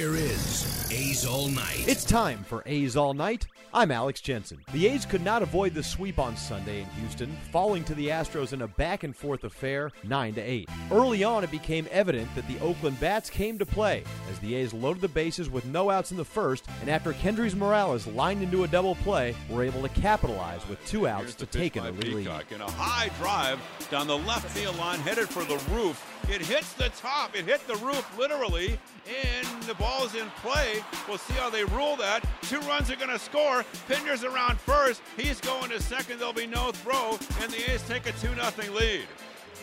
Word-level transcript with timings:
Here 0.00 0.14
is 0.16 0.49
A's 0.92 1.24
All 1.24 1.46
Night. 1.48 1.84
It's 1.86 2.04
time 2.04 2.42
for 2.42 2.64
A's 2.66 2.96
All 2.96 3.14
Night. 3.14 3.46
I'm 3.72 3.92
Alex 3.92 4.20
Jensen. 4.20 4.58
The 4.72 4.88
A's 4.88 5.06
could 5.06 5.22
not 5.22 5.40
avoid 5.40 5.74
the 5.74 5.82
sweep 5.84 6.18
on 6.18 6.36
Sunday 6.36 6.80
in 6.80 6.86
Houston, 6.98 7.36
falling 7.52 7.84
to 7.84 7.94
the 7.94 8.08
Astros 8.08 8.52
in 8.52 8.62
a 8.62 8.66
back 8.66 9.04
and 9.04 9.14
forth 9.14 9.44
affair, 9.44 9.92
9 10.02 10.34
to 10.34 10.40
8. 10.40 10.68
Early 10.90 11.22
on, 11.22 11.44
it 11.44 11.52
became 11.52 11.86
evident 11.92 12.34
that 12.34 12.48
the 12.48 12.58
Oakland 12.58 12.98
Bats 12.98 13.30
came 13.30 13.56
to 13.60 13.66
play 13.66 14.02
as 14.28 14.40
the 14.40 14.56
A's 14.56 14.74
loaded 14.74 15.00
the 15.00 15.06
bases 15.06 15.48
with 15.48 15.64
no 15.66 15.88
outs 15.88 16.10
in 16.10 16.16
the 16.16 16.24
first, 16.24 16.66
and 16.80 16.90
after 16.90 17.12
Kendrys 17.12 17.54
Morales 17.54 18.08
lined 18.08 18.42
into 18.42 18.64
a 18.64 18.68
double 18.68 18.96
play, 18.96 19.36
were 19.48 19.62
able 19.62 19.82
to 19.82 19.88
capitalize 19.90 20.66
with 20.66 20.84
two 20.84 21.06
outs 21.06 21.22
Here's 21.22 21.34
to 21.36 21.46
take 21.46 21.76
an 21.76 21.86
early 21.86 22.10
lead. 22.10 22.24
Peacock 22.24 22.50
in 22.50 22.60
a 22.60 22.70
high 22.72 23.10
drive 23.20 23.60
down 23.88 24.08
the 24.08 24.18
left 24.18 24.48
field 24.50 24.76
line, 24.78 24.98
headed 24.98 25.28
for 25.28 25.44
the 25.44 25.62
roof. 25.72 26.04
It 26.28 26.40
hits 26.40 26.72
the 26.74 26.88
top. 26.90 27.36
It 27.36 27.44
hit 27.44 27.64
the 27.66 27.76
roof 27.76 28.18
literally, 28.18 28.78
and 29.08 29.62
the 29.62 29.74
ball's 29.74 30.14
in 30.14 30.26
play. 30.42 30.79
We'll 31.08 31.18
see 31.18 31.34
how 31.34 31.50
they 31.50 31.64
rule 31.64 31.96
that. 31.96 32.24
Two 32.42 32.60
runs 32.60 32.90
are 32.90 32.96
going 32.96 33.10
to 33.10 33.18
score. 33.18 33.64
Pinder's 33.88 34.24
around 34.24 34.60
first. 34.60 35.02
He's 35.16 35.40
going 35.40 35.70
to 35.70 35.80
second. 35.80 36.18
There'll 36.18 36.32
be 36.32 36.46
no 36.46 36.72
throw, 36.72 37.18
and 37.42 37.50
the 37.52 37.70
A's 37.72 37.82
take 37.86 38.06
a 38.06 38.12
2 38.12 38.34
0 38.34 38.74
lead. 38.74 39.06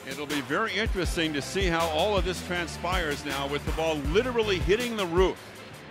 It'll 0.09 0.25
be 0.25 0.41
very 0.41 0.73
interesting 0.73 1.33
to 1.33 1.41
see 1.41 1.65
how 1.65 1.87
all 1.89 2.15
of 2.15 2.23
this 2.23 2.45
transpires 2.47 3.25
now 3.25 3.47
with 3.47 3.65
the 3.65 3.73
ball 3.73 3.95
literally 4.13 4.59
hitting 4.59 4.95
the 4.95 5.05
roof. 5.05 5.37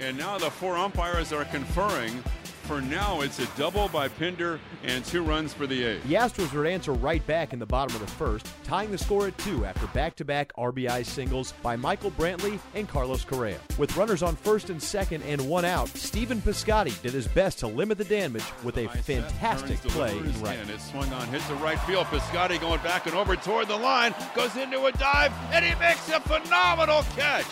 And 0.00 0.16
now 0.16 0.38
the 0.38 0.50
four 0.50 0.76
umpires 0.76 1.32
are 1.32 1.44
conferring. 1.46 2.22
For 2.66 2.80
now, 2.80 3.20
it's 3.20 3.38
a 3.38 3.46
double 3.56 3.86
by 3.88 4.08
Pinder 4.08 4.58
and 4.82 5.04
two 5.04 5.22
runs 5.22 5.54
for 5.54 5.68
the 5.68 5.84
A's. 5.84 6.02
The 6.02 6.14
Astros 6.14 6.52
would 6.52 6.66
answer 6.66 6.92
right 6.92 7.24
back 7.24 7.52
in 7.52 7.60
the 7.60 7.66
bottom 7.66 7.94
of 7.94 8.00
the 8.00 8.12
first, 8.12 8.44
tying 8.64 8.90
the 8.90 8.98
score 8.98 9.28
at 9.28 9.38
two 9.38 9.64
after 9.64 9.86
back 9.88 10.16
to 10.16 10.24
back 10.24 10.52
RBI 10.56 11.06
singles 11.06 11.52
by 11.62 11.76
Michael 11.76 12.10
Brantley 12.10 12.58
and 12.74 12.88
Carlos 12.88 13.24
Correa. 13.24 13.60
With 13.78 13.96
runners 13.96 14.24
on 14.24 14.34
first 14.34 14.68
and 14.68 14.82
second 14.82 15.22
and 15.22 15.48
one 15.48 15.64
out, 15.64 15.88
Stephen 15.90 16.40
Piscotty 16.40 17.00
did 17.02 17.12
his 17.12 17.28
best 17.28 17.60
to 17.60 17.68
limit 17.68 17.98
the 17.98 18.04
damage 18.04 18.44
with 18.64 18.78
a 18.78 18.88
fantastic 18.88 19.78
play 19.82 20.18
in 20.18 20.42
right. 20.42 20.58
And 20.58 20.68
it 20.68 20.80
swung 20.80 21.12
on, 21.12 21.28
hits 21.28 21.46
the 21.46 21.54
right 21.54 21.78
field. 21.80 22.06
Piscotty 22.06 22.60
going 22.60 22.80
back 22.82 23.06
and 23.06 23.14
over 23.14 23.36
toward 23.36 23.68
the 23.68 23.76
line, 23.76 24.12
goes 24.34 24.56
into 24.56 24.86
a 24.86 24.92
dive, 24.92 25.32
and 25.52 25.64
he 25.64 25.74
makes 25.78 26.08
a 26.08 26.18
phenomenal 26.18 27.02
catch. 27.14 27.46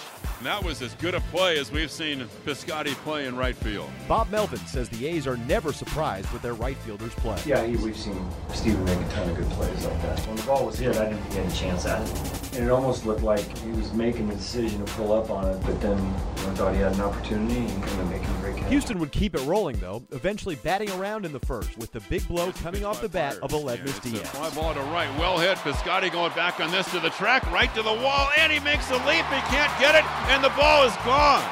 And 0.45 0.53
that 0.53 0.63
was 0.63 0.83
as 0.83 0.93
good 0.97 1.15
a 1.15 1.21
play 1.21 1.59
as 1.59 1.73
we've 1.73 1.91
seen 1.91 2.29
Piscotty 2.45 2.93
play 2.97 3.25
in 3.25 3.35
right 3.35 3.57
field. 3.57 3.89
Bob 4.07 4.29
Melvin 4.29 4.59
says 4.67 4.91
the 4.91 5.07
A's 5.07 5.27
are 5.27 5.39
never 5.39 5.73
surprised 5.73 6.31
with 6.33 6.43
their 6.43 6.53
right 6.53 6.77
fielders 6.77 7.15
play. 7.15 7.39
Yeah, 7.47 7.65
we've 7.65 7.97
seen 7.97 8.29
Steven 8.53 8.85
make 8.85 8.99
a 8.99 9.09
ton 9.09 9.31
of 9.31 9.39
good 9.39 9.49
plays 9.53 9.87
like 9.87 10.03
that. 10.03 10.21
When 10.27 10.37
the 10.37 10.43
ball 10.43 10.67
was 10.67 10.79
hit, 10.79 10.99
I 10.99 11.09
didn't 11.09 11.31
get 11.31 11.51
he 11.51 11.51
a 11.51 11.57
chance 11.57 11.87
at 11.87 12.07
it. 12.07 12.44
And 12.55 12.65
it 12.65 12.71
almost 12.71 13.05
looked 13.05 13.23
like 13.23 13.41
he 13.59 13.71
was 13.71 13.93
making 13.93 14.29
the 14.29 14.37
decision 14.37 14.85
to 14.85 14.93
pull 14.93 15.13
up 15.13 15.29
on 15.29 15.45
it, 15.49 15.61
but 15.63 15.81
then 15.81 15.99
I 15.99 16.55
thought 16.55 16.73
he 16.73 16.81
had 16.81 16.93
an 16.95 17.01
opportunity 17.01 17.57
and 17.57 17.71
ended 17.71 17.99
up 17.99 18.11
making 18.11 18.29
a 18.29 18.39
great 18.41 18.57
catch. 18.57 18.69
Houston 18.71 18.99
would 19.01 19.11
keep 19.11 19.35
it 19.35 19.45
rolling, 19.45 19.77
though, 19.81 20.05
eventually 20.13 20.55
batting 20.55 20.89
around 20.93 21.25
in 21.27 21.33
the 21.33 21.41
first 21.41 21.77
with 21.79 21.91
the 21.91 22.01
big 22.03 22.27
blow 22.29 22.53
coming 22.53 22.85
off 22.85 23.01
the 23.01 23.09
bat 23.09 23.39
of 23.43 23.51
Aledmys 23.51 23.81
And 23.81 23.89
it's 23.89 23.99
a 23.99 24.25
Fly 24.27 24.43
Diaz. 24.51 24.55
ball 24.55 24.73
to 24.75 24.81
right, 24.81 25.19
well 25.19 25.37
hit. 25.39 25.59
Piscotty 25.59 26.13
going 26.13 26.33
back 26.35 26.61
on 26.61 26.71
this 26.71 26.89
to 26.93 27.01
the 27.01 27.11
track, 27.11 27.45
right 27.51 27.75
to 27.75 27.83
the 27.83 27.93
wall, 27.93 28.29
and 28.39 28.53
he 28.53 28.61
makes 28.61 28.89
a 28.91 28.97
leap. 28.99 29.27
He 29.27 29.41
can't 29.51 29.73
get 29.81 29.97
it, 29.97 30.05
and 30.31 30.45
the 30.45 30.51
ball 30.51 30.85
is 30.85 30.95
gone. 31.05 31.43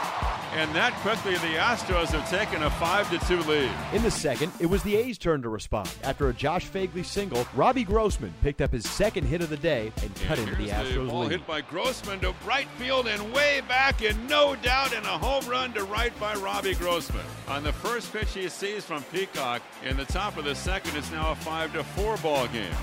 And 0.54 0.70
that 0.74 0.92
quickly, 0.96 1.32
the 1.34 1.56
Astros 1.56 2.08
have 2.08 2.28
taken 2.28 2.62
a 2.62 2.68
five 2.70 3.08
to 3.08 3.18
two 3.26 3.40
lead. 3.48 3.70
In 3.94 4.02
the 4.02 4.10
second, 4.10 4.52
it 4.60 4.66
was 4.66 4.82
the 4.82 4.96
A's 4.96 5.16
turn 5.16 5.40
to 5.42 5.48
respond. 5.48 5.90
After 6.04 6.28
a 6.28 6.34
Josh 6.34 6.68
Phegley 6.68 7.04
single, 7.06 7.46
Robbie 7.54 7.84
Grossman 7.84 8.34
picked 8.42 8.60
up 8.60 8.70
his 8.70 8.86
second 8.88 9.24
hit 9.24 9.40
of 9.40 9.48
the 9.48 9.56
day 9.56 9.92
and 10.02 10.14
cut 10.26 10.38
into 10.38 10.54
the 10.54 10.64
here's 10.64 10.88
the 10.92 11.00
Astros 11.00 11.08
ball 11.08 11.20
lead. 11.22 11.30
hit 11.30 11.46
by 11.46 11.62
Grossman 11.62 12.20
to 12.20 12.34
right 12.46 12.68
field 12.76 13.06
and 13.06 13.32
way 13.32 13.62
back, 13.66 14.02
and 14.02 14.28
no 14.28 14.54
doubt, 14.56 14.94
and 14.94 15.06
a 15.06 15.08
home 15.08 15.46
run 15.46 15.72
to 15.72 15.84
right 15.84 16.12
by 16.20 16.34
Robbie 16.34 16.74
Grossman. 16.74 17.24
On 17.48 17.64
the 17.64 17.72
first 17.72 18.12
pitch 18.12 18.34
he 18.34 18.46
sees 18.50 18.84
from 18.84 19.02
Peacock, 19.04 19.62
in 19.84 19.96
the 19.96 20.04
top 20.04 20.36
of 20.36 20.44
the 20.44 20.54
second, 20.54 20.94
it's 20.96 21.10
now 21.10 21.30
a 21.32 21.34
five 21.34 21.72
to 21.72 21.82
four 21.82 22.18
ball 22.18 22.46
game. 22.48 22.74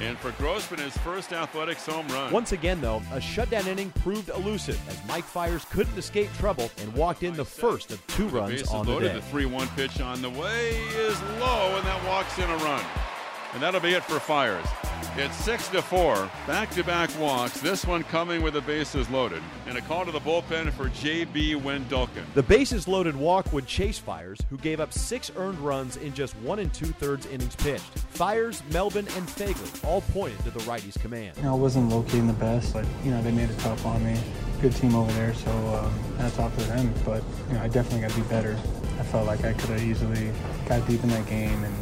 And 0.00 0.18
for 0.18 0.30
Grossman, 0.32 0.80
his 0.80 0.96
first 0.98 1.32
athletics 1.32 1.86
home 1.86 2.06
run. 2.08 2.30
Once 2.30 2.52
again, 2.52 2.80
though, 2.82 3.02
a 3.12 3.20
shutdown 3.20 3.66
inning 3.66 3.90
proved 4.02 4.28
elusive 4.28 4.78
as 4.90 5.00
Mike 5.08 5.24
Fiers 5.24 5.64
couldn't 5.70 5.96
escape 5.96 6.30
trouble 6.34 6.70
and 6.82 6.92
walked 6.94 7.22
in 7.22 7.34
the 7.34 7.44
first 7.44 7.90
of 7.90 8.06
two 8.08 8.28
The 8.28 8.36
runs 8.36 8.68
on 8.68 8.84
the 8.84 8.92
loaded. 8.92 9.12
day. 9.14 9.20
The 9.20 9.48
3-1 9.48 9.74
pitch 9.74 10.00
on 10.00 10.20
the 10.20 10.28
way 10.30 10.72
is 10.96 11.20
low, 11.40 11.76
and 11.76 11.86
that 11.86 12.06
walks 12.06 12.38
in 12.38 12.44
a 12.50 12.56
run. 12.58 12.84
And 13.54 13.62
that'll 13.62 13.80
be 13.80 13.94
it 13.94 14.04
for 14.04 14.20
Fiers. 14.20 14.66
It's 15.16 15.34
six 15.36 15.68
to 15.68 15.80
four, 15.80 16.30
back-to-back 16.46 17.10
walks. 17.18 17.60
This 17.60 17.86
one 17.86 18.04
coming 18.04 18.42
with 18.42 18.52
the 18.54 18.60
bases 18.60 19.08
loaded, 19.08 19.42
and 19.66 19.78
a 19.78 19.80
call 19.80 20.04
to 20.04 20.12
the 20.12 20.20
bullpen 20.20 20.70
for 20.72 20.90
J.B. 20.90 21.54
Wendelken. 21.54 22.24
The 22.34 22.42
bases 22.42 22.86
loaded 22.86 23.16
walk 23.16 23.50
would 23.52 23.66
chase 23.66 23.98
Fiers, 23.98 24.38
who 24.50 24.58
gave 24.58 24.78
up 24.78 24.92
six 24.92 25.32
earned 25.36 25.58
runs 25.58 25.96
in 25.96 26.12
just 26.12 26.36
one 26.36 26.58
and 26.58 26.72
two 26.74 26.86
thirds 26.86 27.24
innings 27.26 27.56
pitched. 27.56 27.82
Fiers, 28.10 28.62
Melvin, 28.70 29.06
and 29.16 29.26
Phegley 29.26 29.84
all 29.84 30.02
pointed 30.02 30.38
to 30.44 30.50
the 30.50 30.60
righty's 30.64 30.96
command. 30.98 31.36
You 31.38 31.44
know, 31.44 31.52
I 31.52 31.56
wasn't 31.56 31.88
locating 31.88 32.26
the 32.26 32.34
best. 32.34 32.74
Like, 32.74 32.86
you 33.02 33.10
know, 33.10 33.22
they 33.22 33.32
made 33.32 33.48
it 33.48 33.58
tough 33.60 33.86
on 33.86 34.04
me. 34.04 34.18
Good 34.60 34.74
team 34.74 34.94
over 34.94 35.10
there, 35.12 35.32
so 35.32 35.50
um, 35.50 35.92
hats 36.18 36.38
off 36.38 36.56
to 36.58 36.64
them. 36.64 36.92
But, 37.04 37.22
you 37.48 37.54
know, 37.54 37.62
I 37.62 37.68
definitely 37.68 38.00
got 38.00 38.10
to 38.10 38.20
be 38.20 38.28
better. 38.28 38.58
I 38.98 39.02
felt 39.02 39.26
like 39.26 39.44
I 39.44 39.52
could 39.54 39.70
have 39.70 39.82
easily 39.82 40.30
got 40.68 40.86
deep 40.86 41.02
in 41.02 41.08
that 41.10 41.26
game 41.26 41.64
and 41.64 41.74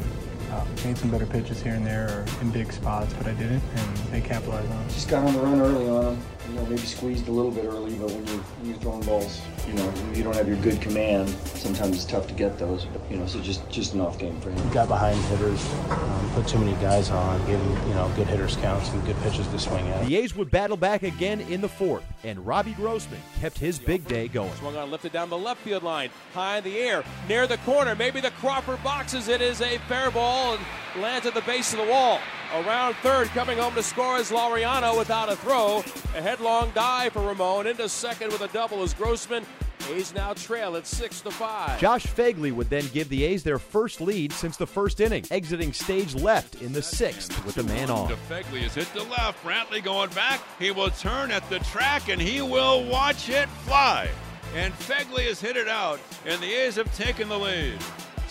uh, 0.54 0.64
made 0.84 0.96
some 0.96 1.10
better 1.10 1.26
pitches 1.26 1.60
here 1.62 1.74
and 1.74 1.86
there 1.86 2.08
or 2.08 2.40
in 2.40 2.50
big 2.50 2.72
spots, 2.72 3.12
but 3.14 3.26
I 3.26 3.32
didn't, 3.34 3.62
and 3.74 3.96
they 4.12 4.20
capitalized 4.20 4.70
on 4.70 4.82
it. 4.84 4.88
Just 4.90 5.08
got 5.08 5.24
on 5.24 5.34
the 5.34 5.40
run 5.40 5.60
early 5.60 5.88
on 5.88 6.14
him. 6.14 6.22
You 6.48 6.54
know, 6.56 6.66
maybe 6.66 6.82
squeezed 6.82 7.26
a 7.28 7.32
little 7.32 7.50
bit 7.50 7.64
early, 7.64 7.94
but 7.94 8.10
when 8.10 8.26
you 8.26 8.34
when 8.34 8.70
you're 8.70 8.78
throwing 8.78 9.00
balls, 9.02 9.40
you 9.66 9.72
know, 9.72 9.94
you 10.12 10.22
don't 10.22 10.36
have 10.36 10.46
your 10.46 10.58
good 10.58 10.80
command. 10.80 11.30
Sometimes 11.54 11.96
it's 11.96 12.04
tough 12.04 12.26
to 12.28 12.34
get 12.34 12.58
those. 12.58 12.84
But, 12.84 13.00
you 13.10 13.16
know, 13.16 13.26
so 13.26 13.40
just 13.40 13.68
just 13.70 13.94
an 13.94 14.02
off 14.02 14.18
game 14.18 14.38
for 14.40 14.50
him. 14.50 14.70
got 14.70 14.88
behind 14.88 15.18
hitters, 15.24 15.72
um, 15.88 16.30
put 16.34 16.46
too 16.46 16.58
many 16.58 16.74
guys 16.82 17.10
on, 17.10 17.38
gave 17.46 17.58
them, 17.58 17.88
you 17.88 17.94
know, 17.94 18.12
good 18.14 18.26
hitters 18.26 18.56
counts 18.56 18.90
and 18.90 19.04
good 19.06 19.16
pitches 19.22 19.46
to 19.48 19.58
swing 19.58 19.88
at. 19.88 20.06
The 20.06 20.16
A's 20.16 20.36
would 20.36 20.50
battle 20.50 20.76
back 20.76 21.02
again 21.02 21.40
in 21.40 21.62
the 21.62 21.68
fourth, 21.68 22.04
and 22.24 22.46
Robbie 22.46 22.74
Grossman 22.74 23.20
kept 23.40 23.58
his 23.58 23.78
big 23.78 24.06
day 24.06 24.28
going. 24.28 24.52
Swung 24.56 24.76
on, 24.76 24.90
lifted 24.90 25.12
down 25.12 25.30
the 25.30 25.38
left 25.38 25.62
field 25.62 25.82
line, 25.82 26.10
high 26.34 26.58
in 26.58 26.64
the 26.64 26.78
air, 26.78 27.04
near 27.26 27.46
the 27.46 27.58
corner. 27.58 27.94
Maybe 27.94 28.20
the 28.20 28.32
Crawford 28.32 28.82
boxes 28.84 29.28
it 29.28 29.40
is 29.40 29.62
a 29.62 29.78
fair 29.88 30.10
ball 30.10 30.43
and 30.52 31.02
lands 31.02 31.26
at 31.26 31.34
the 31.34 31.40
base 31.42 31.72
of 31.72 31.78
the 31.78 31.86
wall. 31.86 32.20
Around 32.54 32.94
third, 32.96 33.28
coming 33.28 33.58
home 33.58 33.74
to 33.74 33.82
score 33.82 34.18
is 34.18 34.30
Laureano 34.30 34.96
without 34.96 35.30
a 35.30 35.36
throw. 35.36 35.82
A 36.14 36.22
headlong 36.22 36.70
dive 36.74 37.14
for 37.14 37.26
Ramon 37.26 37.66
into 37.66 37.88
second 37.88 38.30
with 38.30 38.42
a 38.42 38.48
double 38.48 38.82
as 38.82 38.94
Grossman. 38.94 39.44
A's 39.90 40.14
now 40.14 40.32
trail 40.32 40.76
at 40.76 40.86
six 40.86 41.20
to 41.22 41.30
five. 41.30 41.78
Josh 41.78 42.06
Phegley 42.06 42.52
would 42.52 42.70
then 42.70 42.84
give 42.92 43.08
the 43.08 43.24
A's 43.24 43.42
their 43.42 43.58
first 43.58 44.00
lead 44.00 44.32
since 44.32 44.56
the 44.56 44.66
first 44.66 45.00
inning, 45.00 45.24
exiting 45.30 45.72
stage 45.72 46.14
left 46.14 46.62
in 46.62 46.72
the 46.72 46.80
sixth 46.80 47.44
with 47.44 47.58
a 47.58 47.62
man 47.64 47.90
on. 47.90 48.08
DeFegley 48.08 48.64
is 48.64 48.74
hit 48.74 48.86
to 48.94 49.02
left. 49.02 49.44
Brantley 49.44 49.82
going 49.82 50.10
back. 50.10 50.40
He 50.58 50.70
will 50.70 50.90
turn 50.90 51.30
at 51.30 51.48
the 51.50 51.58
track 51.58 52.08
and 52.08 52.20
he 52.20 52.40
will 52.40 52.84
watch 52.84 53.28
it 53.28 53.48
fly. 53.66 54.08
And 54.54 54.72
Phegley 54.74 55.26
has 55.26 55.40
hit 55.40 55.56
it 55.56 55.66
out, 55.66 55.98
and 56.24 56.40
the 56.40 56.54
A's 56.54 56.76
have 56.76 56.94
taken 56.96 57.28
the 57.28 57.38
lead. 57.38 57.76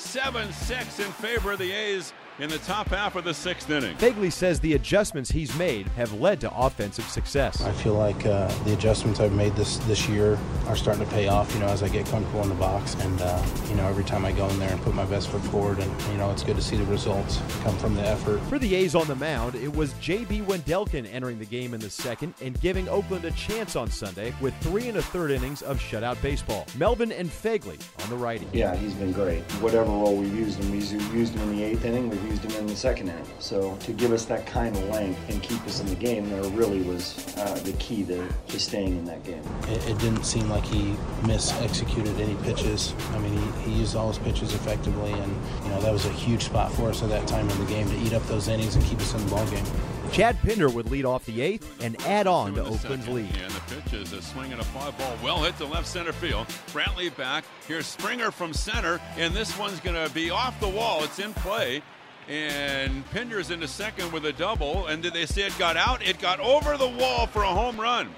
7 0.04 0.52
6 0.52 1.00
in 1.00 1.12
favor 1.14 1.54
of 1.54 1.60
the 1.60 1.72
A's 1.72 2.14
in 2.39 2.50
the 2.50 2.57
top 2.59 2.88
half 2.88 3.15
of 3.15 3.24
the 3.24 3.33
sixth 3.33 3.69
inning. 3.69 3.95
Phegley 3.97 4.31
says 4.31 4.59
the 4.59 4.74
adjustments 4.74 5.30
he's 5.30 5.56
made 5.57 5.88
have 5.89 6.12
led 6.19 6.41
to 6.41 6.51
offensive 6.56 7.06
success. 7.06 7.62
I 7.62 7.71
feel 7.71 7.94
like 7.94 8.25
uh, 8.25 8.47
the 8.63 8.74
adjustments 8.74 9.19
I've 9.19 9.33
made 9.33 9.56
this 9.56 9.77
this 9.80 10.07
year 10.07 10.38
are 10.68 10.75
starting 10.75 11.06
to 11.06 11.12
pay 11.12 11.27
off. 11.27 11.53
You 11.53 11.59
know, 11.59 11.68
as 11.68 11.83
I 11.83 11.89
get 11.89 12.06
comfortable 12.07 12.41
in 12.41 12.50
the 12.50 12.56
box, 12.56 12.95
and 12.95 13.21
uh, 13.21 13.45
you 13.69 13.75
know, 13.75 13.88
every 13.88 14.03
time 14.03 14.25
I 14.25 14.31
go 14.31 14.47
in 14.50 14.59
there 14.59 14.71
and 14.71 14.81
put 14.81 14.95
my 14.95 15.06
best 15.06 15.30
foot 15.30 15.41
forward, 15.45 15.80
and 15.80 16.01
you 16.12 16.18
know, 16.18 16.31
it's 16.31 16.44
good 16.44 16.56
to 16.56 16.62
see 16.62 16.75
the 16.75 16.85
results 16.85 17.39
come 17.62 17.77
from 17.77 17.95
the 17.95 18.01
effort. 18.01 18.39
For 18.50 18.59
the 18.59 18.74
A's 18.75 18.95
on 18.95 19.07
the 19.07 19.15
mound, 19.15 19.56
it 19.56 19.74
was 19.74 19.94
J.B. 20.01 20.41
Wendelken 20.41 21.12
entering 21.13 21.39
the 21.39 21.45
game 21.45 21.74
in 21.74 21.80
the 21.80 21.89
second 21.89 22.33
and 22.41 22.59
giving 22.62 22.89
Oakland 22.89 23.25
a 23.25 23.31
chance 23.31 23.75
on 23.75 23.89
Sunday 23.89 24.33
with 24.41 24.56
three 24.62 24.88
and 24.88 24.97
a 24.97 25.01
third 25.01 25.31
innings 25.31 25.62
of 25.62 25.80
shutout 25.80 26.21
baseball. 26.21 26.65
Melvin 26.77 27.12
and 27.12 27.30
Phegley 27.30 27.80
on 28.03 28.09
the 28.09 28.15
righty. 28.15 28.47
Yeah, 28.53 28.75
he's 28.75 28.94
been 28.94 29.12
great. 29.12 29.41
Whatever 29.62 29.89
role 29.89 30.15
we've 30.15 30.35
used 30.35 30.59
him, 30.59 30.71
we've 30.71 31.13
used 31.13 31.33
him 31.33 31.41
in 31.50 31.57
the 31.57 31.63
eighth 31.63 31.85
inning, 31.85 32.09
we've 32.09 32.23
used 32.24 32.44
him 32.44 32.52
in 32.60 32.68
the 32.68 32.75
second 32.75 33.10
inning. 33.10 33.25
So 33.40 33.75
to 33.78 33.94
give 33.94 34.12
us 34.12 34.25
that 34.25 34.46
kind 34.46 34.75
of 34.75 34.84
length 34.90 35.20
and 35.30 35.42
keep 35.42 35.62
us 35.66 35.80
in 35.80 35.88
the 35.88 35.96
game 35.96 36.30
there 36.30 36.44
really 36.52 36.81
was 36.81 37.36
uh, 37.38 37.56
the 37.64 37.74
key 37.74 38.04
to, 38.06 38.28
to 38.48 38.60
staying 38.60 38.98
in 38.98 39.06
that 39.06 39.24
game. 39.24 39.44
It, 39.68 39.90
it 39.90 39.98
didn't 40.00 40.24
seem 40.24 40.50
like 40.50 40.64
he 40.66 40.96
mis-executed 41.25 42.20
any 42.20 42.36
pitches. 42.44 42.94
I 43.12 43.20
mean, 43.20 43.38
he, 43.38 43.72
he 43.72 43.80
used 43.80 43.96
all 43.96 44.08
his 44.08 44.18
pitches 44.20 44.54
effectively, 44.54 45.12
and 45.12 45.36
you 45.64 45.70
know 45.70 45.81
that 45.81 45.92
was 45.92 46.06
a 46.06 46.12
huge 46.12 46.46
spot 46.46 46.72
for 46.74 46.90
us 46.90 47.04
at 47.04 47.10
that 47.10 47.28
time 47.28 47.50
in 47.50 47.60
the 47.60 47.66
game 47.66 47.88
to 47.90 47.98
eat 47.98 48.14
up 48.14 48.24
those 48.28 48.48
innings 48.48 48.76
and 48.76 48.84
keep 48.86 49.00
us 49.00 49.14
in 49.14 49.24
the 49.26 49.30
ball 49.31 49.46
game. 49.48 49.66
Chad 50.12 50.38
Pinder 50.44 50.69
would 50.69 50.92
lead 50.92 51.06
off 51.06 51.26
the 51.26 51.42
eighth 51.42 51.81
and 51.81 52.00
add 52.04 52.28
on 52.28 52.54
to 52.54 52.62
Oakland's 52.62 52.81
second. 53.06 53.16
lead. 53.16 53.36
And 53.44 53.52
the 53.52 53.62
pitch 53.76 53.94
is 53.94 54.14
a 54.14 54.22
swing 54.22 54.52
and 54.52 54.62
a 54.62 54.64
fly 54.66 54.92
ball, 54.92 55.18
well 55.24 55.42
hit 55.42 55.58
to 55.58 55.66
left 55.66 55.88
center 55.88 56.14
field. 56.14 56.46
Brantley 56.68 57.16
back. 57.18 57.46
Here's 57.68 57.88
Springer 57.88 58.30
from 58.30 58.54
center, 58.54 59.02
and 59.18 59.34
this 59.34 59.58
one's 59.58 59.80
going 59.80 60.08
to 60.08 60.14
be 60.14 60.30
off 60.30 60.60
the 60.60 60.69
wall. 60.69 61.04
It's 61.04 61.18
in 61.18 61.34
play. 61.34 61.81
And 62.30 63.10
Pinder's 63.12 63.52
into 63.52 63.68
second 63.68 64.12
with 64.12 64.25
a 64.25 64.34
double. 64.34 64.88
And 64.88 65.04
did 65.04 65.14
they 65.14 65.25
say 65.25 65.44
it 65.44 65.58
got 65.58 65.75
out? 65.78 66.06
It 66.06 66.20
got 66.20 66.40
over 66.40 66.78
the 66.78 66.88
wall 66.88 67.28
for 67.28 67.44
a 67.44 67.48
home 67.48 67.80
run. 67.80 68.10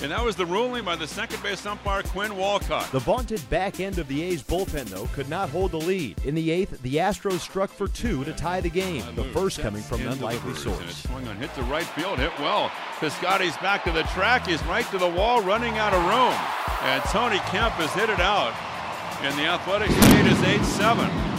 And 0.00 0.10
that 0.12 0.24
was 0.24 0.36
the 0.36 0.46
ruling 0.46 0.84
by 0.84 0.96
the 0.96 1.06
second 1.06 1.42
base 1.42 1.64
umpire, 1.66 2.02
Quinn 2.02 2.36
Wolcott. 2.36 2.90
The 2.92 3.00
vaunted 3.00 3.48
back 3.50 3.80
end 3.80 3.98
of 3.98 4.06
the 4.08 4.22
A's 4.22 4.42
bullpen, 4.42 4.84
though, 4.86 5.06
could 5.12 5.28
not 5.28 5.50
hold 5.50 5.72
the 5.72 5.78
lead. 5.78 6.16
In 6.24 6.34
the 6.34 6.50
eighth, 6.50 6.80
the 6.82 6.96
Astros 6.96 7.40
struck 7.40 7.70
for 7.70 7.88
two 7.88 8.24
to 8.24 8.32
tie 8.32 8.60
the 8.60 8.70
game, 8.70 9.02
uh, 9.02 9.10
the 9.12 9.24
first 9.24 9.60
coming 9.60 9.82
from 9.82 10.00
an 10.02 10.06
And 10.08 10.16
unlikely 10.16 10.50
And 10.50 10.58
source. 10.58 10.80
it's 10.82 11.02
swung 11.08 11.26
on 11.26 11.36
hit 11.36 11.52
to 11.56 11.62
right 11.64 11.86
field, 11.86 12.18
hit 12.18 12.36
well. 12.38 12.70
Piscotty's 13.00 13.56
back 13.58 13.82
to 13.84 13.92
the 13.92 14.02
track. 14.14 14.46
He's 14.46 14.62
right 14.66 14.86
to 14.90 14.98
the 14.98 15.08
wall, 15.08 15.42
running 15.42 15.76
out 15.78 15.92
of 15.92 16.02
room. 16.04 16.34
And 16.82 17.02
Tony 17.04 17.38
Kemp 17.50 17.74
has 17.74 17.92
hit 17.94 18.10
it 18.10 18.20
out. 18.20 18.52
And 19.22 19.36
the 19.38 19.46
Athletics 19.46 19.94
lead 20.12 20.26
is 20.26 20.42
8 20.42 20.64
7. 20.64 21.33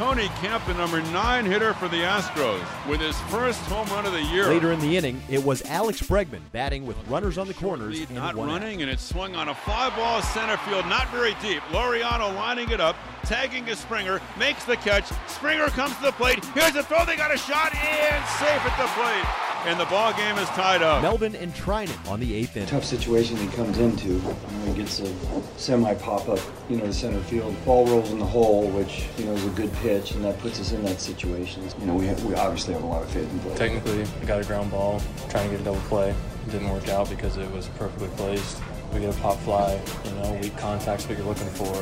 Tony 0.00 0.28
Kemp, 0.40 0.64
the 0.64 0.72
number 0.72 1.02
nine 1.12 1.44
hitter 1.44 1.74
for 1.74 1.86
the 1.86 1.98
Astros, 1.98 2.64
with 2.88 3.02
his 3.02 3.20
first 3.28 3.60
home 3.66 3.86
run 3.88 4.06
of 4.06 4.12
the 4.12 4.22
year. 4.22 4.46
Later 4.46 4.72
in 4.72 4.80
the 4.80 4.96
inning, 4.96 5.22
it 5.28 5.44
was 5.44 5.60
Alex 5.66 6.00
Bregman 6.00 6.40
batting 6.52 6.86
with 6.86 6.96
runners 7.06 7.36
on 7.36 7.46
the 7.46 7.52
corners 7.52 7.98
Lead 7.98 8.08
and 8.08 8.16
not 8.16 8.34
one 8.34 8.48
out. 8.48 8.62
running, 8.62 8.80
and 8.80 8.90
it's 8.90 9.02
swung 9.02 9.36
on 9.36 9.50
a 9.50 9.54
fly 9.54 9.94
ball 9.94 10.22
center 10.22 10.56
field, 10.56 10.86
not 10.86 11.10
very 11.10 11.36
deep. 11.42 11.60
Laureano 11.64 12.34
lining 12.34 12.70
it 12.70 12.80
up, 12.80 12.96
tagging 13.24 13.66
to 13.66 13.76
Springer, 13.76 14.22
makes 14.38 14.64
the 14.64 14.76
catch. 14.76 15.04
Springer 15.26 15.66
comes 15.66 15.94
to 15.96 16.04
the 16.04 16.12
plate. 16.12 16.42
Here's 16.54 16.76
a 16.76 16.82
throw. 16.82 17.04
They 17.04 17.16
got 17.16 17.34
a 17.34 17.36
shot 17.36 17.74
and 17.74 18.24
safe 18.38 18.64
at 18.64 18.76
the 18.80 18.88
plate. 18.96 19.49
And 19.66 19.78
the 19.78 19.84
ball 19.84 20.14
game 20.14 20.38
is 20.38 20.48
tied 20.48 20.80
up. 20.80 21.02
Melvin 21.02 21.36
and 21.36 21.54
Treinen 21.54 22.08
on 22.08 22.18
the 22.18 22.34
eighth 22.34 22.56
inning. 22.56 22.66
Tough 22.66 22.84
situation 22.84 23.36
he 23.36 23.46
comes 23.48 23.76
into. 23.76 24.08
You 24.08 24.18
know, 24.18 24.72
he 24.72 24.74
gets 24.74 25.00
a 25.00 25.14
semi 25.58 25.92
pop 25.94 26.30
up, 26.30 26.38
you 26.70 26.76
know, 26.76 26.86
to 26.86 26.92
center 26.94 27.20
field. 27.20 27.54
Ball 27.66 27.86
rolls 27.86 28.10
in 28.10 28.18
the 28.18 28.24
hole, 28.24 28.68
which 28.70 29.04
you 29.18 29.26
know 29.26 29.32
is 29.32 29.44
a 29.44 29.50
good 29.50 29.70
pitch, 29.74 30.12
and 30.12 30.24
that 30.24 30.38
puts 30.38 30.60
us 30.60 30.72
in 30.72 30.82
that 30.84 30.98
situation. 30.98 31.62
You 31.78 31.86
know, 31.86 31.94
we 31.94 32.06
have, 32.06 32.24
we 32.24 32.34
obviously 32.34 32.72
have 32.72 32.82
a 32.82 32.86
lot 32.86 33.02
of 33.02 33.10
faith 33.10 33.30
in 33.30 33.38
Blake. 33.38 33.56
Technically, 33.56 34.02
I 34.22 34.24
got 34.24 34.40
a 34.40 34.46
ground 34.46 34.70
ball, 34.70 35.02
trying 35.28 35.50
to 35.50 35.56
get 35.56 35.60
a 35.60 35.64
double 35.64 35.80
play. 35.82 36.08
It 36.10 36.50
didn't 36.50 36.70
work 36.70 36.88
out 36.88 37.10
because 37.10 37.36
it 37.36 37.50
was 37.52 37.68
perfectly 37.76 38.08
placed. 38.16 38.62
We 38.94 39.00
get 39.00 39.14
a 39.14 39.20
pop 39.20 39.38
fly, 39.40 39.78
you 40.06 40.10
know, 40.12 40.38
weak 40.40 40.56
contacts 40.56 41.06
we 41.06 41.16
were 41.16 41.22
looking 41.22 41.48
for. 41.48 41.74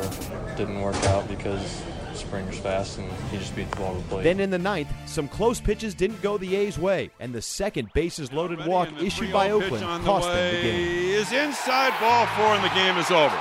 Didn't 0.57 0.81
work 0.81 1.01
out 1.05 1.29
because 1.29 1.81
Springer's 2.19 2.57
fast 2.57 2.97
and 2.97 3.11
he 3.31 3.37
just 3.37 3.55
beat 3.55 3.69
the 3.71 3.77
ball 3.77 3.95
to 3.95 4.01
the 4.01 4.07
plate. 4.07 4.23
Then 4.23 4.39
in 4.39 4.49
the 4.49 4.57
ninth, 4.57 4.89
some 5.05 5.27
close 5.27 5.59
pitches 5.59 5.93
didn't 5.93 6.21
go 6.21 6.37
the 6.37 6.55
A's 6.55 6.77
way, 6.77 7.09
and 7.19 7.33
the 7.33 7.41
second 7.41 7.91
bases 7.93 8.31
loaded 8.31 8.65
walk 8.65 8.89
issued 9.01 9.31
by 9.31 9.51
Oakland 9.51 9.83
on 9.83 10.01
the 10.01 10.05
cost 10.05 10.27
them 10.27 10.55
the 10.55 10.61
game. 10.61 11.09
Is 11.09 11.31
inside 11.31 11.93
ball 11.99 12.25
four, 12.37 12.55
and 12.55 12.63
the 12.63 12.75
game 12.75 12.97
is 12.97 13.11
over. 13.11 13.37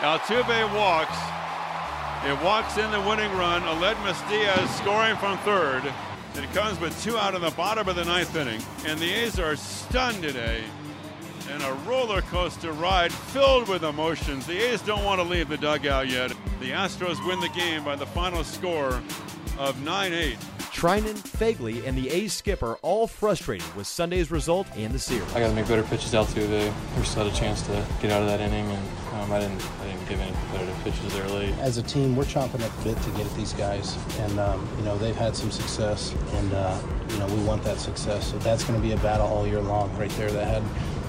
Altuve 0.00 0.74
walks. 0.74 1.16
It 2.26 2.42
walks 2.42 2.78
in 2.78 2.90
the 2.90 3.00
winning 3.00 3.30
run. 3.32 3.62
Aledmys 3.62 4.28
Diaz 4.28 4.74
scoring 4.76 5.16
from 5.16 5.38
third. 5.38 5.82
It 6.34 6.52
comes 6.52 6.80
with 6.80 7.00
two 7.02 7.16
out 7.16 7.34
in 7.34 7.42
the 7.42 7.50
bottom 7.50 7.88
of 7.88 7.96
the 7.96 8.04
ninth 8.04 8.34
inning, 8.34 8.60
and 8.86 8.98
the 8.98 9.10
A's 9.10 9.38
are 9.38 9.56
stunned 9.56 10.22
today. 10.22 10.64
And 11.50 11.62
a 11.62 11.72
roller 11.86 12.22
coaster 12.22 12.72
ride 12.72 13.12
filled 13.12 13.68
with 13.68 13.84
emotions. 13.84 14.46
The 14.46 14.56
A's 14.56 14.80
don't 14.82 15.04
want 15.04 15.20
to 15.20 15.26
leave 15.26 15.48
the 15.48 15.58
dugout 15.58 16.08
yet. 16.08 16.32
The 16.64 16.70
Astros 16.70 17.22
win 17.26 17.40
the 17.40 17.50
game 17.50 17.84
by 17.84 17.94
the 17.94 18.06
final 18.06 18.42
score 18.42 19.02
of 19.58 19.84
9 19.84 20.12
8. 20.14 20.38
Treinen, 20.72 21.14
Phegley, 21.14 21.86
and 21.86 21.94
the 21.94 22.08
A's 22.08 22.32
skipper 22.32 22.78
all 22.80 23.06
frustrated 23.06 23.76
with 23.76 23.86
Sunday's 23.86 24.30
result 24.30 24.66
and 24.74 24.90
the 24.90 24.98
series. 24.98 25.30
I 25.34 25.40
got 25.40 25.48
to 25.48 25.54
make 25.54 25.68
better 25.68 25.82
pitches 25.82 26.14
Altuve. 26.14 26.72
We 26.96 27.04
still 27.04 27.24
had 27.24 27.34
a 27.34 27.36
chance 27.36 27.60
to 27.66 27.86
get 28.00 28.10
out 28.10 28.22
of 28.22 28.28
that 28.28 28.40
inning, 28.40 28.64
and 28.64 28.88
um, 29.12 29.30
I 29.30 29.40
didn't. 29.40 29.62
I 29.82 29.88
didn't 29.88 30.08
give 30.08 30.18
any 30.18 30.32
competitive 30.32 30.76
pitches 30.84 31.12
there 31.12 31.28
late. 31.28 31.54
As 31.58 31.76
a 31.76 31.82
team, 31.82 32.16
we're 32.16 32.24
chomping 32.24 32.62
at 32.62 32.74
the 32.78 32.94
bit 32.94 33.02
to 33.02 33.10
get 33.10 33.26
at 33.26 33.36
these 33.36 33.52
guys, 33.52 33.98
and 34.20 34.40
um, 34.40 34.66
you 34.78 34.84
know 34.84 34.96
they've 34.96 35.14
had 35.14 35.36
some 35.36 35.50
success, 35.50 36.14
and 36.32 36.54
uh, 36.54 36.80
you 37.10 37.18
know 37.18 37.26
we 37.26 37.44
want 37.44 37.62
that 37.64 37.78
success. 37.78 38.30
So 38.30 38.38
that's 38.38 38.64
going 38.64 38.80
to 38.80 38.82
be 38.82 38.94
a 38.94 38.98
battle 38.98 39.26
all 39.26 39.46
year 39.46 39.60
long, 39.60 39.94
right 39.98 40.10
there. 40.12 40.30
That 40.30 40.46
had 40.46 40.62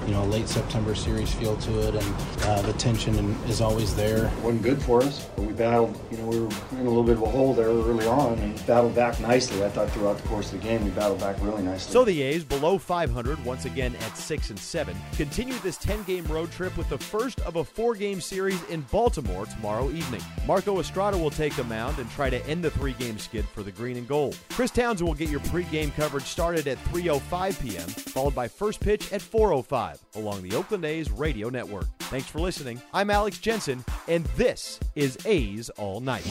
you 0.06 0.12
know 0.12 0.24
late 0.26 0.48
September 0.48 0.94
series 0.96 1.34
feel 1.34 1.58
to 1.58 1.88
it, 1.88 1.96
and 1.96 2.16
uh, 2.44 2.62
the 2.62 2.74
tension 2.74 3.16
is 3.48 3.62
always 3.62 3.96
there. 3.96 4.28
It 4.28 4.44
wasn't 4.44 4.64
good 4.64 4.82
for 4.82 5.02
us, 5.02 5.28
but 5.36 5.46
we 5.46 5.54
battled. 5.54 6.00
You 6.12 6.18
know, 6.18 6.28
we 6.28 6.40
were 6.40 6.50
in 6.72 6.80
a 6.80 6.84
little 6.84 7.04
bit 7.04 7.18
of 7.18 7.24
a 7.24 7.30
hole 7.30 7.54
there 7.54 7.68
early 7.68 8.06
on, 8.08 8.38
and 8.40 8.68
battled 8.68 8.96
back 8.96 9.20
nicely. 9.20 9.64
I 9.64 9.70
thought 9.70 9.90
throughout 9.92 10.18
the 10.18 10.28
course 10.28 10.54
of 10.54 10.62
the 10.62 10.68
game, 10.68 10.84
we 10.84 10.92
battled 10.92 11.20
back 11.20 11.38
really 11.42 11.64
nicely. 11.64 11.92
So 11.92 12.06
the 12.06 12.22
A's, 12.22 12.44
below 12.44 12.78
500, 12.78 13.44
once 13.44 13.66
again 13.66 13.96
at 13.96 14.18
6 14.18 14.50
and 14.52 14.60
7, 14.60 14.96
continue 15.16 15.56
this 15.60 15.78
10 15.78 16.04
game 16.04 16.26
road 16.26 16.52
trip 16.52 16.78
with 16.78 16.90
the 16.90 16.98
first 16.98 17.40
of 17.42 17.56
a 17.56 17.64
four 17.64 17.96
game 17.96 18.22
series 18.22 18.62
in 18.66 18.82
Baltimore 18.92 19.46
tomorrow 19.46 19.90
evening. 19.90 20.22
Marco 20.46 20.80
Estrada 20.80 21.18
will 21.18 21.32
take 21.32 21.56
the 21.56 21.64
mound 21.64 21.98
and 22.00 22.10
try 22.12 22.30
to 22.30 22.46
end 22.48 22.64
the 22.64 22.72
three 22.72 22.94
game 22.94 23.18
skid 23.18 23.46
for 23.46 23.64
the 23.64 23.72
green 23.72 23.98
and 23.98 24.08
gold. 24.08 24.38
Chris 24.50 24.72
Townsend 24.72 25.08
will 25.08 25.16
get 25.16 25.30
your 25.30 25.40
pregame 25.42 25.94
coverage 25.96 26.26
started 26.26 26.68
at 26.68 26.78
3.05 26.86 27.62
p.m., 27.62 27.88
followed 27.88 28.36
by 28.36 28.48
first 28.48 28.80
pitch 28.80 29.12
at 29.12 29.22
4.05 29.22 29.95
along 30.16 30.44
the 30.44 30.56
Oakland 30.56 30.86
A's 30.86 31.12
radio 31.12 31.50
network. 31.50 31.86
Thanks 32.00 32.28
for 32.28 32.40
listening. 32.40 32.82
I'm 32.94 33.10
Alex 33.10 33.38
Jensen, 33.40 33.84
and 34.08 34.26
this 34.38 34.80
is 34.96 35.18
A's 35.26 35.70
All 35.72 36.00
Night. 36.00 36.24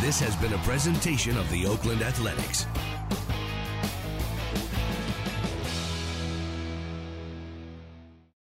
This 0.00 0.20
has 0.20 0.36
been 0.36 0.52
a 0.52 0.58
presentation 0.58 1.36
of 1.36 1.50
the 1.50 1.66
Oakland 1.66 2.02
Athletics. 2.02 2.66